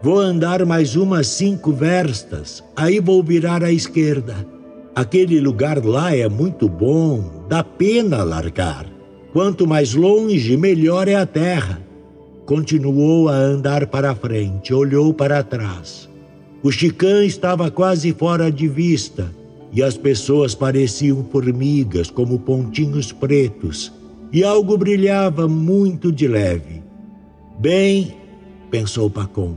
[0.02, 4.53] vou andar mais umas cinco verstas, aí vou virar à esquerda.
[4.94, 8.86] Aquele lugar lá é muito bom, dá pena largar.
[9.32, 11.82] Quanto mais longe, melhor é a terra.
[12.46, 16.08] Continuou a andar para frente, olhou para trás.
[16.62, 19.30] O chicã estava quase fora de vista
[19.74, 23.92] e as pessoas pareciam formigas como pontinhos pretos,
[24.32, 26.80] e algo brilhava muito de leve.
[27.58, 28.14] Bem,
[28.70, 29.56] pensou Pacon,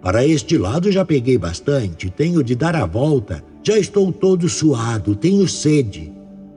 [0.00, 5.14] para este lado já peguei bastante, tenho de dar a volta, já estou todo suado,
[5.14, 6.12] tenho sede.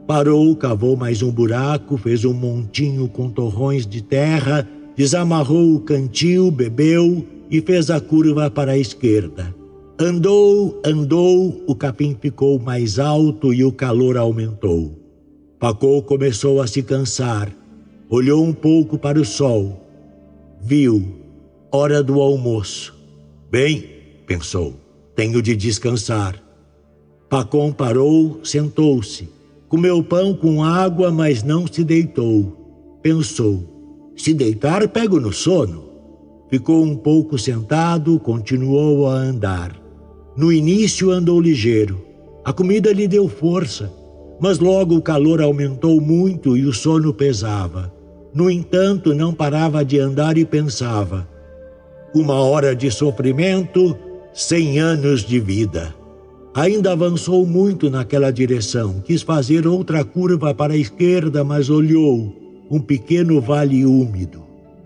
[0.08, 6.51] Parou, cavou mais um buraco, fez um montinho com torrões de terra, desamarrou o cantil,
[6.51, 9.54] bebeu e fez a curva para a esquerda.
[9.99, 14.99] Andou, andou, o capim ficou mais alto e o calor aumentou.
[15.60, 17.49] Pacô começou a se cansar.
[18.10, 19.88] Olhou um pouco para o sol.
[20.62, 21.04] Viu,
[21.72, 22.93] hora do almoço.
[23.49, 23.86] Bem,
[24.28, 24.74] pensou,
[25.16, 26.42] tenho de descansar.
[27.34, 29.27] Pacom parou, sentou-se.
[29.67, 32.99] Comeu pão com água, mas não se deitou.
[33.01, 35.84] Pensou: se deitar, pego no sono.
[36.47, 39.75] Ficou um pouco sentado, continuou a andar.
[40.38, 41.99] No início andou ligeiro.
[42.45, 43.91] A comida lhe deu força,
[44.39, 47.91] mas logo o calor aumentou muito e o sono pesava.
[48.31, 51.27] No entanto, não parava de andar e pensava:
[52.13, 53.97] uma hora de sofrimento,
[54.36, 56.03] cem anos de vida.
[56.56, 59.01] Ainda avançou muito naquela direção.
[59.04, 62.32] Quis fazer outra curva para a esquerda, mas olhou
[62.70, 64.43] um pequeno vale úmido.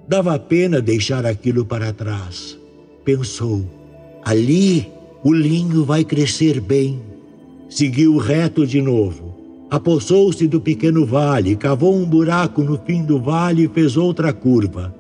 [0.08, 2.58] Dava pena deixar aquilo para trás.
[3.04, 3.66] Pensou:
[4.24, 4.88] ali
[5.24, 7.02] o linho vai crescer bem.
[7.70, 9.36] Seguiu reto de novo.
[9.70, 14.96] Apossou-se do pequeno vale, cavou um buraco no fim do vale e fez outra curva.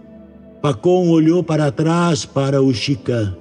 [0.61, 3.33] Pacon olhou para trás para o chicã.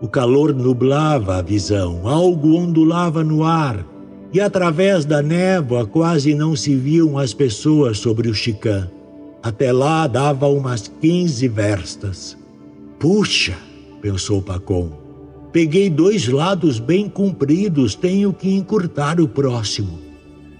[0.00, 3.84] O calor nublava a visão, algo ondulava no ar,
[4.32, 8.90] e através da névoa quase não se viam as pessoas sobre o chicã.
[9.42, 12.36] Até lá dava umas quinze verstas.
[12.98, 13.56] Puxa,
[14.00, 14.90] pensou Pacon,
[15.52, 19.98] Peguei dois lados bem compridos, tenho que encurtar o próximo.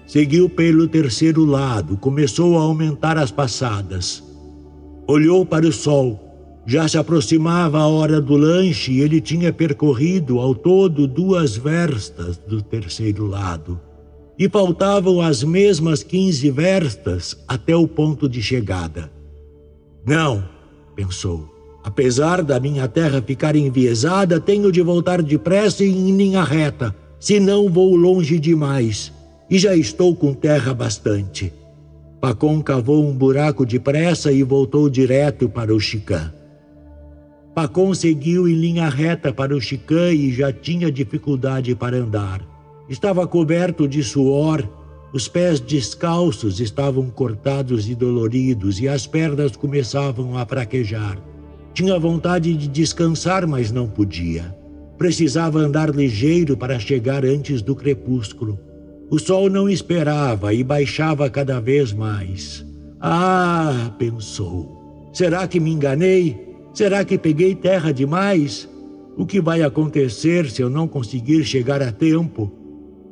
[0.05, 4.21] Seguiu pelo terceiro lado, começou a aumentar as passadas.
[5.07, 6.19] Olhou para o sol.
[6.65, 12.37] Já se aproximava a hora do lanche e ele tinha percorrido ao todo duas verstas
[12.37, 13.79] do terceiro lado.
[14.37, 19.11] E faltavam as mesmas quinze verstas até o ponto de chegada.
[20.05, 20.43] Não,
[20.95, 21.49] pensou.
[21.83, 27.69] Apesar da minha terra ficar enviesada, tenho de voltar depressa e em linha reta, senão
[27.69, 29.11] vou longe demais.
[29.49, 31.51] E já estou com terra bastante.
[32.19, 36.31] Pacon cavou um buraco depressa e voltou direto para o Chicã.
[37.53, 42.41] Pacon seguiu em linha reta para o Chicã e já tinha dificuldade para andar.
[42.87, 44.67] Estava coberto de suor,
[45.13, 51.17] os pés descalços estavam cortados e doloridos e as pernas começavam a fraquejar.
[51.73, 54.55] Tinha vontade de descansar, mas não podia.
[54.97, 58.57] Precisava andar ligeiro para chegar antes do crepúsculo.
[59.09, 62.65] O sol não esperava e baixava cada vez mais.
[63.01, 65.09] Ah, pensou.
[65.11, 66.50] Será que me enganei?
[66.73, 68.67] Será que peguei terra demais?
[69.17, 72.49] O que vai acontecer se eu não conseguir chegar a tempo?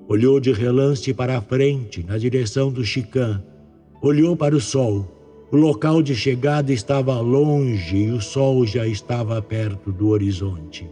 [0.07, 3.43] Olhou de relance para a frente, na direção do Chicã.
[4.01, 5.05] Olhou para o sol.
[5.51, 10.89] O local de chegada estava longe e o sol já estava perto do horizonte.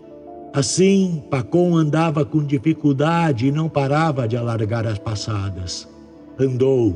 [0.54, 5.88] Assim, Pacon andava com dificuldade e não parava de alargar as passadas.
[6.38, 6.96] Andou,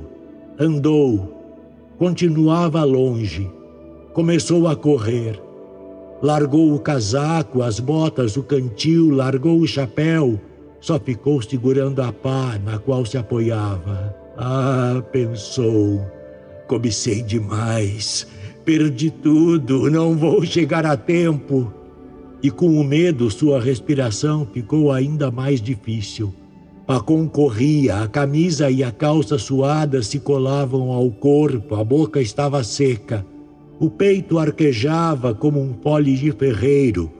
[0.60, 1.34] andou,
[1.98, 3.50] continuava longe.
[4.14, 5.40] Começou a correr.
[6.22, 10.40] Largou o casaco, as botas, o cantil, largou o chapéu,
[10.80, 14.16] Só ficou segurando a pá na qual se apoiava.
[14.38, 16.02] Ah, pensou,
[16.68, 18.26] cobicei demais,
[18.66, 21.72] perdi tudo, não vou chegar a tempo.
[22.42, 26.34] E com o medo, sua respiração ficou ainda mais difícil.
[26.88, 32.64] Pacon corria, a camisa e a calça suadas se colavam ao corpo, a boca estava
[32.64, 33.24] seca.
[33.82, 37.12] O peito arquejava como um pole de ferreiro.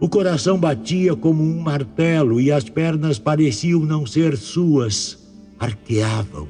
[0.00, 5.16] O coração batia como um martelo e as pernas pareciam não ser suas,
[5.60, 6.48] arqueavam.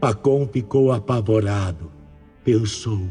[0.00, 1.90] Pacon ficou apavorado.
[2.42, 3.02] Pensou: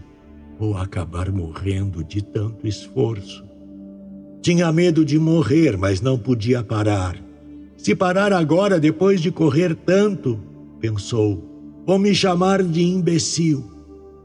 [0.57, 3.45] vou acabar morrendo de tanto esforço.
[4.41, 7.23] Tinha medo de morrer, mas não podia parar.
[7.77, 10.39] Se parar agora, depois de correr tanto,
[10.79, 13.63] pensou, vão me chamar de imbecil.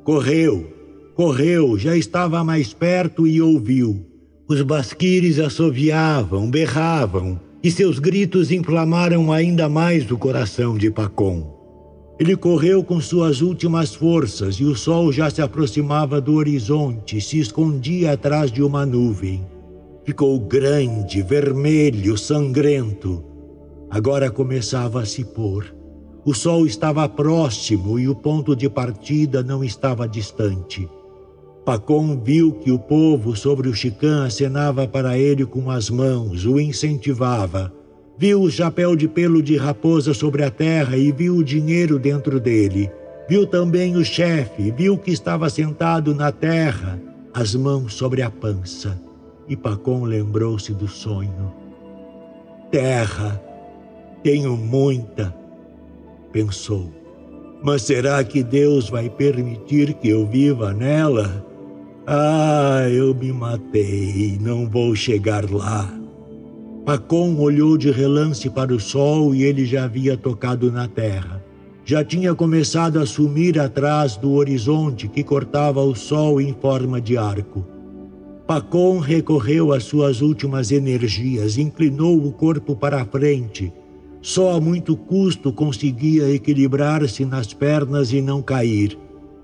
[0.02, 0.77] Correu,
[1.18, 4.06] correu, já estava mais perto e ouviu.
[4.46, 11.58] Os basquires assoviavam, berravam, e seus gritos inflamaram ainda mais o coração de Pacon.
[12.20, 17.40] Ele correu com suas últimas forças e o sol já se aproximava do horizonte, se
[17.40, 19.44] escondia atrás de uma nuvem.
[20.04, 23.24] Ficou grande, vermelho, sangrento.
[23.90, 25.74] Agora começava a se pôr.
[26.24, 30.88] O sol estava próximo e o ponto de partida não estava distante.
[31.68, 36.58] Pacon viu que o povo sobre o chicã acenava para ele com as mãos, o
[36.58, 37.70] incentivava.
[38.16, 42.40] Viu o chapéu de pelo de raposa sobre a terra e viu o dinheiro dentro
[42.40, 42.90] dele.
[43.28, 46.98] Viu também o chefe, viu que estava sentado na terra,
[47.34, 48.98] as mãos sobre a pança.
[49.46, 51.52] E Pacon lembrou-se do sonho.
[52.70, 53.38] Terra,
[54.22, 55.36] tenho muita,
[56.32, 56.90] pensou.
[57.62, 61.46] Mas será que Deus vai permitir que eu viva nela?
[62.10, 65.92] Ah, eu me matei, não vou chegar lá.
[66.86, 71.44] Pacon olhou de relance para o sol e ele já havia tocado na terra.
[71.84, 77.18] Já tinha começado a sumir atrás do horizonte que cortava o sol em forma de
[77.18, 77.62] arco.
[78.46, 83.70] Pacon recorreu às suas últimas energias, inclinou o corpo para a frente
[84.20, 88.98] só a muito custo conseguia equilibrar-se nas pernas e não cair.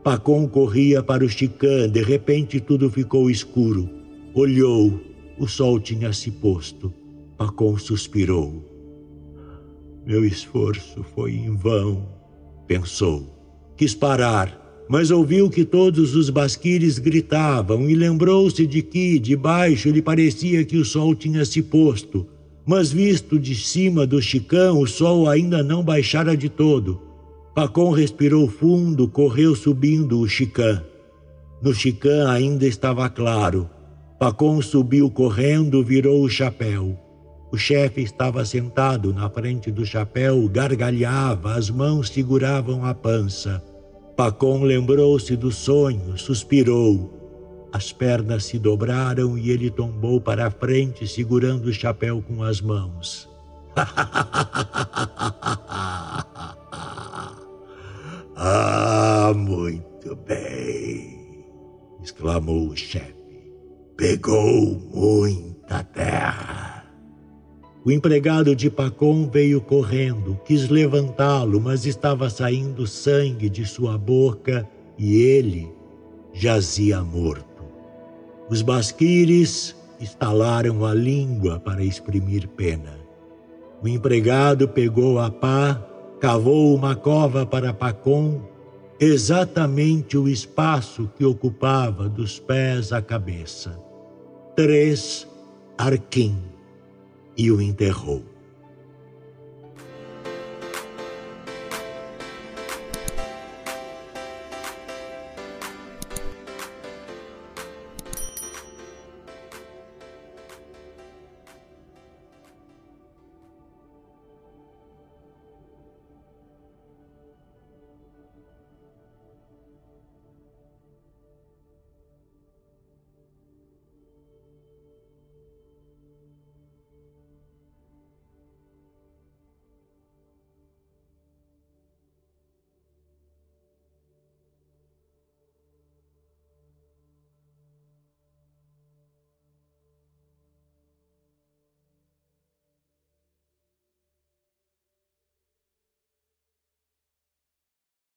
[0.04, 3.88] Pacon corria para o chicã, de repente tudo ficou escuro.
[4.34, 5.00] Olhou,
[5.38, 6.92] o sol tinha se posto.
[7.36, 8.62] Pacon suspirou.
[10.06, 12.06] Meu esforço foi em vão,
[12.66, 13.26] pensou.
[13.76, 19.88] Quis parar, mas ouviu que todos os basquires gritavam e lembrou-se de que, de baixo,
[19.88, 22.28] lhe parecia que o sol tinha se posto
[22.66, 27.00] mas visto de cima do chicão, o sol ainda não baixara de todo.
[27.54, 30.82] Pacon respirou fundo, correu subindo o chicã.
[31.62, 33.70] No chicã ainda estava claro.
[34.18, 36.98] Pacon subiu correndo, virou o chapéu.
[37.52, 43.62] O chefe estava sentado na frente do chapéu, gargalhava, as mãos seguravam a pança.
[44.16, 47.20] Pacon lembrou-se do sonho, suspirou.
[47.72, 52.60] As pernas se dobraram e ele tombou para a frente, segurando o chapéu com as
[52.60, 53.28] mãos.
[58.36, 61.46] ah, muito bem,
[62.02, 63.14] exclamou o chefe.
[63.96, 66.84] Pegou muita terra.
[67.84, 74.66] O empregado de Pacon veio correndo, quis levantá-lo, mas estava saindo sangue de sua boca
[74.98, 75.70] e ele
[76.32, 77.62] jazia morto.
[78.48, 82.98] Os basquires estalaram a língua para exprimir pena.
[83.82, 85.74] O empregado pegou a pá,
[86.24, 88.40] cavou uma cova para Pacon,
[88.98, 93.78] exatamente o espaço que ocupava dos pés à cabeça.
[94.56, 95.28] Três
[95.76, 96.38] arquim
[97.36, 98.22] e o enterrou.